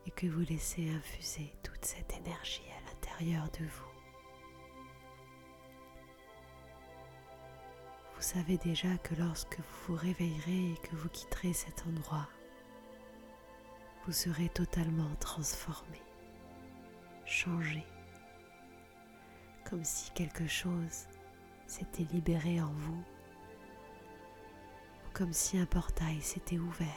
et 0.05 0.11
que 0.11 0.27
vous 0.27 0.41
laissez 0.41 0.89
infuser 0.89 1.53
toute 1.63 1.85
cette 1.85 2.13
énergie 2.17 2.65
à 2.77 2.89
l'intérieur 2.89 3.45
de 3.51 3.65
vous. 3.65 3.89
Vous 8.15 8.21
savez 8.21 8.57
déjà 8.57 8.97
que 8.97 9.15
lorsque 9.15 9.57
vous 9.57 9.87
vous 9.87 9.95
réveillerez 9.95 10.73
et 10.73 10.77
que 10.83 10.95
vous 10.97 11.09
quitterez 11.09 11.53
cet 11.53 11.87
endroit, 11.87 12.27
vous 14.05 14.11
serez 14.11 14.49
totalement 14.49 15.15
transformé, 15.21 16.01
changé, 17.25 17.85
comme 19.69 19.85
si 19.85 20.11
quelque 20.11 20.47
chose 20.47 21.07
s'était 21.69 22.07
libéré 22.11 22.59
en 22.59 22.71
vous, 22.71 23.03
comme 25.13 25.33
si 25.33 25.57
un 25.59 25.67
portail 25.67 26.19
s'était 26.21 26.57
ouvert. 26.57 26.87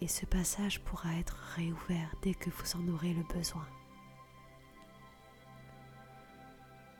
Et 0.00 0.08
ce 0.08 0.24
passage 0.24 0.80
pourra 0.80 1.14
être 1.16 1.36
réouvert 1.54 2.14
dès 2.22 2.34
que 2.34 2.50
vous 2.50 2.76
en 2.76 2.88
aurez 2.88 3.12
le 3.12 3.22
besoin. 3.24 3.66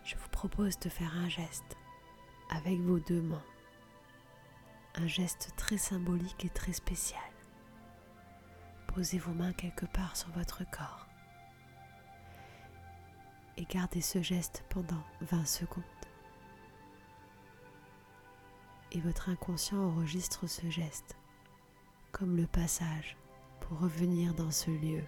Je 0.04 0.16
vous 0.16 0.28
propose 0.28 0.78
de 0.78 0.88
faire 0.90 1.16
un 1.16 1.28
geste 1.28 1.76
avec 2.50 2.78
vos 2.80 2.98
deux 3.00 3.22
mains, 3.22 3.44
un 4.96 5.06
geste 5.06 5.54
très 5.56 5.78
symbolique 5.78 6.44
et 6.44 6.50
très 6.50 6.74
spécial. 6.74 7.20
Posez 8.88 9.18
vos 9.18 9.32
mains 9.32 9.54
quelque 9.54 9.86
part 9.86 10.14
sur 10.14 10.28
votre 10.32 10.68
corps 10.70 11.06
et 13.56 13.64
gardez 13.64 14.00
ce 14.00 14.22
geste 14.22 14.64
pendant 14.70 15.02
20 15.20 15.46
secondes. 15.46 15.82
Et 18.92 19.00
votre 19.00 19.28
inconscient 19.28 19.78
enregistre 19.78 20.46
ce 20.46 20.68
geste 20.68 21.16
comme 22.12 22.36
le 22.36 22.46
passage 22.46 23.16
pour 23.60 23.78
revenir 23.80 24.34
dans 24.34 24.50
ce 24.50 24.70
lieu 24.70 25.02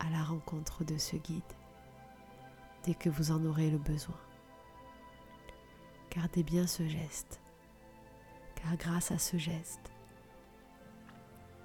à 0.00 0.10
la 0.10 0.22
rencontre 0.22 0.84
de 0.84 0.98
ce 0.98 1.16
guide 1.16 1.42
dès 2.84 2.94
que 2.94 3.08
vous 3.08 3.30
en 3.30 3.44
aurez 3.44 3.70
le 3.70 3.78
besoin. 3.78 4.18
Gardez 6.10 6.42
bien 6.42 6.66
ce 6.66 6.86
geste, 6.86 7.40
car 8.56 8.76
grâce 8.76 9.12
à 9.12 9.18
ce 9.18 9.38
geste, 9.38 9.92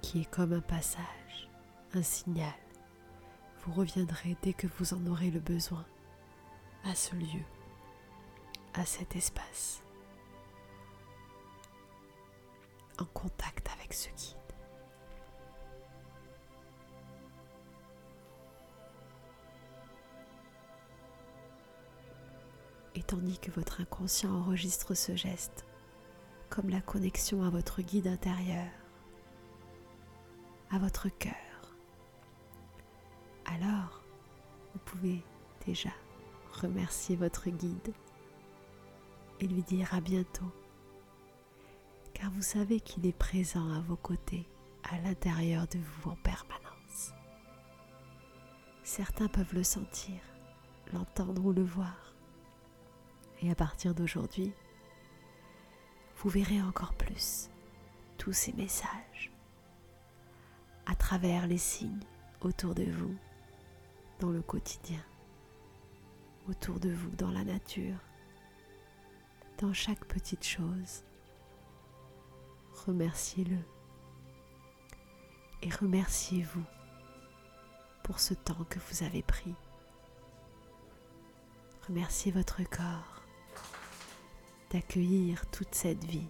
qui 0.00 0.22
est 0.22 0.30
comme 0.30 0.52
un 0.52 0.60
passage, 0.60 1.50
un 1.92 2.02
signal, 2.02 2.54
vous 3.64 3.72
reviendrez 3.72 4.36
dès 4.42 4.52
que 4.52 4.68
vous 4.78 4.94
en 4.94 5.04
aurez 5.06 5.30
le 5.30 5.40
besoin 5.40 5.84
à 6.88 6.94
ce 6.94 7.14
lieu, 7.14 7.42
à 8.72 8.84
cet 8.86 9.14
espace, 9.14 9.82
en 12.98 13.04
contact 13.04 13.68
avec 13.74 13.92
ce 13.92 14.08
guide. 14.08 14.36
Et 22.94 23.02
tandis 23.02 23.38
que 23.38 23.50
votre 23.50 23.82
inconscient 23.82 24.32
enregistre 24.32 24.94
ce 24.94 25.14
geste 25.14 25.66
comme 26.48 26.70
la 26.70 26.80
connexion 26.80 27.44
à 27.44 27.50
votre 27.50 27.82
guide 27.82 28.06
intérieur, 28.06 28.70
à 30.70 30.78
votre 30.78 31.10
cœur, 31.10 31.34
alors 33.44 34.02
vous 34.72 34.80
pouvez 34.80 35.22
déjà 35.66 35.90
remercier 36.60 37.16
votre 37.16 37.48
guide 37.50 37.92
et 39.40 39.46
lui 39.46 39.62
dire 39.62 39.94
à 39.94 40.00
bientôt, 40.00 40.52
car 42.14 42.30
vous 42.32 42.42
savez 42.42 42.80
qu'il 42.80 43.06
est 43.06 43.16
présent 43.16 43.72
à 43.72 43.80
vos 43.80 43.96
côtés, 43.96 44.48
à 44.90 44.98
l'intérieur 45.00 45.66
de 45.68 45.78
vous 45.78 46.10
en 46.10 46.16
permanence. 46.16 47.12
Certains 48.82 49.28
peuvent 49.28 49.54
le 49.54 49.62
sentir, 49.62 50.20
l'entendre 50.92 51.44
ou 51.44 51.52
le 51.52 51.62
voir. 51.62 52.14
Et 53.40 53.50
à 53.50 53.54
partir 53.54 53.94
d'aujourd'hui, 53.94 54.52
vous 56.16 56.28
verrez 56.28 56.60
encore 56.60 56.94
plus 56.94 57.50
tous 58.16 58.32
ces 58.32 58.52
messages 58.54 59.30
à 60.86 60.96
travers 60.96 61.46
les 61.46 61.58
signes 61.58 62.02
autour 62.40 62.74
de 62.74 62.84
vous 62.84 63.14
dans 64.18 64.30
le 64.30 64.42
quotidien, 64.42 65.04
autour 66.48 66.80
de 66.80 66.90
vous 66.90 67.10
dans 67.16 67.30
la 67.30 67.44
nature, 67.44 67.98
dans 69.58 69.72
chaque 69.72 70.04
petite 70.06 70.44
chose. 70.44 71.04
Remerciez-le 72.86 73.58
et 75.62 75.70
remerciez-vous 75.70 76.64
pour 78.02 78.20
ce 78.20 78.34
temps 78.34 78.64
que 78.68 78.78
vous 78.78 79.02
avez 79.04 79.22
pris. 79.22 79.54
Remerciez 81.86 82.32
votre 82.32 82.62
corps 82.64 83.22
d'accueillir 84.70 85.46
toute 85.50 85.74
cette 85.74 86.04
vie 86.04 86.28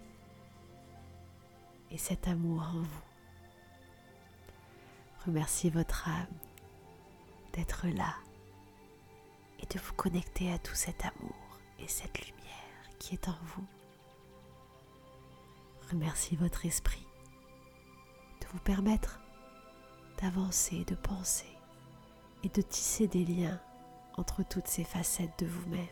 et 1.91 1.97
cet 1.97 2.27
amour 2.27 2.61
en 2.61 2.81
vous. 2.81 3.03
Remerciez 5.25 5.69
votre 5.69 6.07
âme 6.07 6.37
d'être 7.53 7.87
là 7.87 8.15
de 9.69 9.79
vous 9.79 9.93
connecter 9.93 10.51
à 10.51 10.57
tout 10.57 10.75
cet 10.75 11.05
amour 11.05 11.59
et 11.79 11.87
cette 11.87 12.19
lumière 12.25 12.39
qui 12.97 13.15
est 13.15 13.27
en 13.27 13.37
vous. 13.43 13.65
Remerciez 15.91 16.37
votre 16.37 16.65
esprit 16.65 17.05
de 18.41 18.47
vous 18.47 18.59
permettre 18.59 19.19
d'avancer, 20.21 20.83
de 20.85 20.95
penser 20.95 21.57
et 22.43 22.49
de 22.49 22.61
tisser 22.61 23.07
des 23.07 23.25
liens 23.25 23.59
entre 24.17 24.43
toutes 24.43 24.67
ces 24.67 24.83
facettes 24.83 25.39
de 25.39 25.45
vous-même 25.45 25.87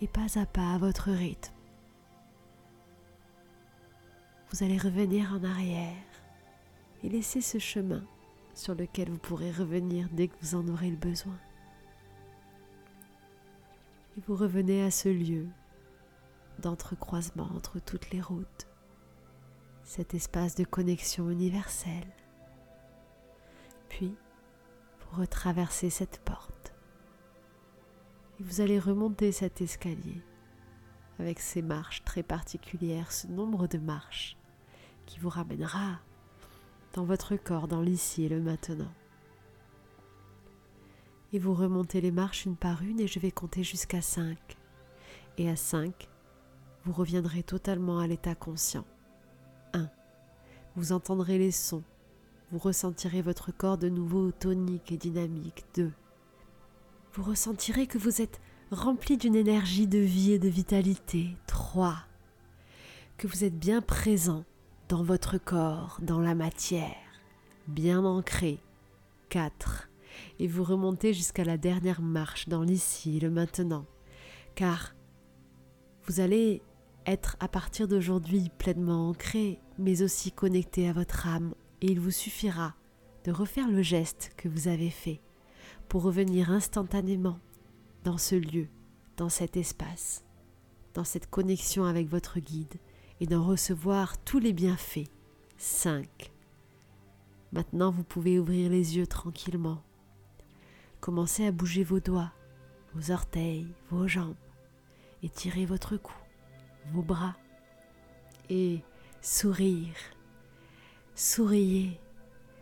et 0.00 0.08
pas 0.08 0.38
à 0.38 0.46
pas 0.46 0.74
à 0.74 0.78
votre 0.78 1.10
rythme. 1.10 1.52
Vous 4.50 4.62
allez 4.62 4.78
revenir 4.78 5.32
en 5.32 5.44
arrière 5.44 5.94
et 7.02 7.08
laisser 7.08 7.40
ce 7.40 7.58
chemin 7.58 8.02
sur 8.58 8.74
lequel 8.74 9.08
vous 9.08 9.18
pourrez 9.18 9.52
revenir 9.52 10.08
dès 10.10 10.26
que 10.26 10.34
vous 10.42 10.56
en 10.56 10.66
aurez 10.66 10.90
le 10.90 10.96
besoin. 10.96 11.38
Et 14.16 14.20
vous 14.26 14.34
revenez 14.34 14.82
à 14.82 14.90
ce 14.90 15.08
lieu 15.08 15.46
d'entrecroisement 16.58 17.48
entre 17.54 17.78
toutes 17.78 18.10
les 18.10 18.20
routes, 18.20 18.66
cet 19.84 20.12
espace 20.12 20.56
de 20.56 20.64
connexion 20.64 21.30
universelle. 21.30 22.12
Puis, 23.88 24.16
vous 25.00 25.20
retraversez 25.20 25.88
cette 25.88 26.20
porte 26.24 26.74
et 28.40 28.42
vous 28.42 28.60
allez 28.60 28.80
remonter 28.80 29.30
cet 29.30 29.60
escalier 29.60 30.20
avec 31.20 31.38
ces 31.38 31.62
marches 31.62 32.02
très 32.04 32.24
particulières, 32.24 33.12
ce 33.12 33.28
nombre 33.28 33.68
de 33.68 33.78
marches 33.78 34.36
qui 35.06 35.20
vous 35.20 35.28
ramènera 35.28 36.00
dans 36.98 37.04
votre 37.04 37.36
corps, 37.36 37.68
dans 37.68 37.80
l'ici 37.80 38.24
et 38.24 38.28
le 38.28 38.40
maintenant. 38.40 38.90
Et 41.32 41.38
vous 41.38 41.54
remontez 41.54 42.00
les 42.00 42.10
marches 42.10 42.44
une 42.44 42.56
par 42.56 42.82
une 42.82 42.98
et 42.98 43.06
je 43.06 43.20
vais 43.20 43.30
compter 43.30 43.62
jusqu'à 43.62 44.02
5. 44.02 44.36
Et 45.36 45.48
à 45.48 45.54
5, 45.54 46.08
vous 46.84 46.92
reviendrez 46.92 47.44
totalement 47.44 48.00
à 48.00 48.08
l'état 48.08 48.34
conscient. 48.34 48.84
1. 49.74 49.88
Vous 50.74 50.90
entendrez 50.90 51.38
les 51.38 51.52
sons. 51.52 51.84
Vous 52.50 52.58
ressentirez 52.58 53.22
votre 53.22 53.52
corps 53.52 53.78
de 53.78 53.88
nouveau 53.88 54.32
tonique 54.32 54.90
et 54.90 54.96
dynamique. 54.96 55.66
2 55.76 55.92
vous 57.14 57.22
ressentirez 57.22 57.86
que 57.86 57.98
vous 57.98 58.20
êtes 58.20 58.40
rempli 58.72 59.16
d'une 59.16 59.36
énergie 59.36 59.86
de 59.86 59.98
vie 59.98 60.32
et 60.32 60.38
de 60.40 60.48
vitalité. 60.48 61.36
3. 61.46 61.96
Que 63.16 63.28
vous 63.28 63.44
êtes 63.44 63.58
bien 63.58 63.82
présent 63.82 64.44
dans 64.88 65.02
votre 65.02 65.36
corps, 65.36 65.98
dans 66.00 66.20
la 66.20 66.34
matière, 66.34 66.96
bien 67.66 68.04
ancré. 68.04 68.58
4. 69.28 69.90
Et 70.38 70.46
vous 70.46 70.64
remontez 70.64 71.12
jusqu'à 71.12 71.44
la 71.44 71.58
dernière 71.58 72.00
marche 72.00 72.48
dans 72.48 72.62
l'ici, 72.62 73.20
le 73.20 73.30
maintenant. 73.30 73.84
Car 74.54 74.94
vous 76.06 76.20
allez 76.20 76.62
être 77.04 77.36
à 77.40 77.48
partir 77.48 77.86
d'aujourd'hui 77.86 78.50
pleinement 78.56 79.10
ancré, 79.10 79.60
mais 79.78 80.02
aussi 80.02 80.32
connecté 80.32 80.88
à 80.88 80.94
votre 80.94 81.26
âme, 81.26 81.54
et 81.82 81.88
il 81.88 82.00
vous 82.00 82.10
suffira 82.10 82.74
de 83.24 83.30
refaire 83.30 83.68
le 83.68 83.82
geste 83.82 84.32
que 84.38 84.48
vous 84.48 84.68
avez 84.68 84.90
fait 84.90 85.20
pour 85.90 86.02
revenir 86.02 86.50
instantanément 86.50 87.38
dans 88.04 88.18
ce 88.18 88.34
lieu, 88.34 88.68
dans 89.18 89.28
cet 89.28 89.58
espace, 89.58 90.24
dans 90.94 91.04
cette 91.04 91.28
connexion 91.28 91.84
avec 91.84 92.08
votre 92.08 92.40
guide 92.40 92.78
et 93.20 93.26
d'en 93.26 93.44
recevoir 93.44 94.18
tous 94.18 94.38
les 94.38 94.52
bienfaits. 94.52 95.08
5. 95.56 96.32
Maintenant, 97.52 97.90
vous 97.90 98.04
pouvez 98.04 98.38
ouvrir 98.38 98.70
les 98.70 98.96
yeux 98.96 99.06
tranquillement. 99.06 99.82
Commencez 101.00 101.46
à 101.46 101.52
bouger 101.52 101.84
vos 101.84 102.00
doigts, 102.00 102.32
vos 102.94 103.10
orteils, 103.10 103.66
vos 103.90 104.06
jambes. 104.06 104.36
Étirez 105.22 105.66
votre 105.66 105.96
cou, 105.96 106.14
vos 106.92 107.02
bras. 107.02 107.36
Et 108.50 108.82
sourire. 109.20 109.96
Souriez. 111.14 112.00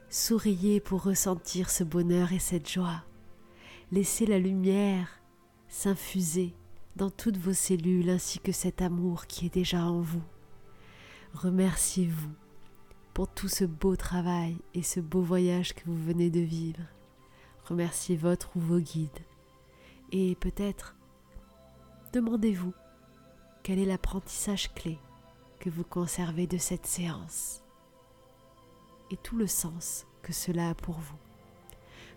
Souriez 0.09 0.81
pour 0.81 1.03
ressentir 1.03 1.69
ce 1.69 1.85
bonheur 1.85 2.33
et 2.33 2.39
cette 2.39 2.71
joie. 2.71 3.05
Laissez 3.93 4.25
la 4.25 4.39
lumière 4.39 5.21
s'infuser 5.69 6.55
dans 6.97 7.11
toutes 7.11 7.37
vos 7.37 7.53
cellules 7.53 8.09
ainsi 8.09 8.39
que 8.39 8.53
cet 8.53 8.81
amour 8.81 9.27
qui 9.27 9.47
est 9.47 9.55
déjà 9.55 9.83
en 9.83 10.01
vous. 10.01 10.23
Remerciez-vous 11.37 12.33
pour 13.13 13.29
tout 13.29 13.49
ce 13.49 13.67
beau 13.67 13.95
travail 13.95 14.57
et 14.73 14.83
ce 14.83 15.01
beau 15.01 15.21
voyage 15.21 15.75
que 15.75 15.85
vous 15.85 16.03
venez 16.03 16.31
de 16.31 16.41
vivre. 16.41 16.81
Remerciez 17.67 18.17
votre 18.17 18.57
ou 18.57 18.61
vos 18.61 18.79
guides. 18.79 19.11
Et 20.13 20.35
peut-être 20.37 20.97
demandez-vous 22.15 22.73
quel 23.63 23.79
est 23.79 23.85
l'apprentissage 23.85 24.73
clé 24.73 24.99
que 25.61 25.69
vous 25.69 25.85
conservez 25.85 26.47
de 26.47 26.57
cette 26.57 26.87
séance 26.87 27.61
et 29.11 29.19
tout 29.19 29.37
le 29.37 29.47
sens 29.47 30.07
que 30.23 30.33
cela 30.33 30.71
a 30.71 30.75
pour 30.75 30.99
vous. 30.99 31.19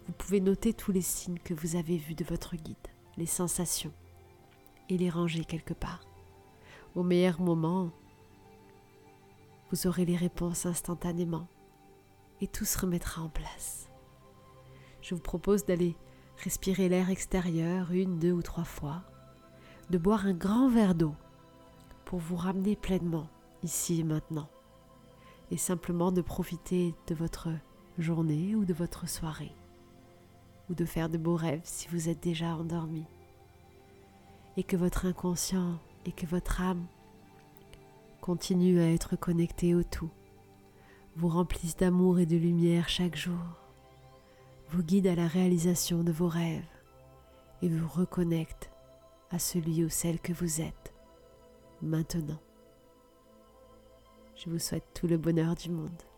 Vous 0.07 0.13
pouvez 0.13 0.39
noter 0.39 0.71
tous 0.71 0.93
les 0.93 1.01
signes 1.01 1.39
que 1.43 1.53
vous 1.53 1.75
avez 1.75 1.97
vus 1.97 2.15
de 2.15 2.23
votre 2.23 2.55
guide, 2.55 2.77
les 3.17 3.25
sensations, 3.25 3.93
et 4.87 4.97
les 4.97 5.09
ranger 5.09 5.43
quelque 5.43 5.73
part. 5.73 6.05
Au 6.95 7.03
meilleur 7.03 7.41
moment, 7.41 7.91
vous 9.71 9.87
aurez 9.87 10.05
les 10.05 10.15
réponses 10.15 10.65
instantanément 10.65 11.47
et 12.41 12.47
tout 12.47 12.65
se 12.65 12.79
remettra 12.79 13.21
en 13.21 13.29
place. 13.29 13.89
Je 15.01 15.15
vous 15.15 15.21
propose 15.21 15.65
d'aller 15.65 15.95
respirer 16.43 16.89
l'air 16.89 17.09
extérieur 17.09 17.91
une, 17.91 18.19
deux 18.19 18.31
ou 18.31 18.41
trois 18.41 18.63
fois, 18.63 19.03
de 19.89 19.97
boire 19.97 20.25
un 20.25 20.33
grand 20.33 20.69
verre 20.69 20.95
d'eau 20.95 21.15
pour 22.05 22.19
vous 22.19 22.35
ramener 22.35 22.75
pleinement 22.75 23.27
ici 23.63 23.99
et 23.99 24.03
maintenant 24.03 24.49
et 25.51 25.57
simplement 25.57 26.11
de 26.11 26.21
profiter 26.21 26.93
de 27.07 27.15
votre 27.15 27.49
journée 27.97 28.55
ou 28.55 28.65
de 28.65 28.73
votre 28.73 29.07
soirée 29.07 29.51
ou 30.69 30.75
de 30.75 30.85
faire 30.85 31.09
de 31.09 31.17
beaux 31.17 31.35
rêves 31.35 31.61
si 31.63 31.87
vous 31.89 32.07
êtes 32.09 32.21
déjà 32.21 32.55
endormi 32.55 33.05
et 34.57 34.63
que 34.63 34.77
votre 34.77 35.05
inconscient 35.05 35.79
et 36.05 36.11
que 36.11 36.25
votre 36.25 36.61
âme 36.61 36.85
continuent 38.21 38.79
à 38.79 38.91
être 38.91 39.15
connectés 39.15 39.75
au 39.75 39.83
tout, 39.83 40.11
vous 41.15 41.27
remplissent 41.27 41.77
d'amour 41.77 42.19
et 42.19 42.25
de 42.25 42.37
lumière 42.37 42.89
chaque 42.89 43.15
jour, 43.15 43.39
vous 44.69 44.83
guident 44.83 45.07
à 45.07 45.15
la 45.15 45.27
réalisation 45.27 46.03
de 46.03 46.11
vos 46.11 46.27
rêves 46.27 46.63
et 47.61 47.69
vous 47.69 47.87
reconnectent 47.87 48.69
à 49.31 49.39
celui 49.39 49.83
ou 49.83 49.89
celle 49.89 50.19
que 50.19 50.33
vous 50.33 50.61
êtes 50.61 50.93
maintenant. 51.81 52.39
Je 54.35 54.49
vous 54.49 54.59
souhaite 54.59 54.87
tout 54.93 55.07
le 55.07 55.17
bonheur 55.17 55.55
du 55.55 55.69
monde. 55.69 56.08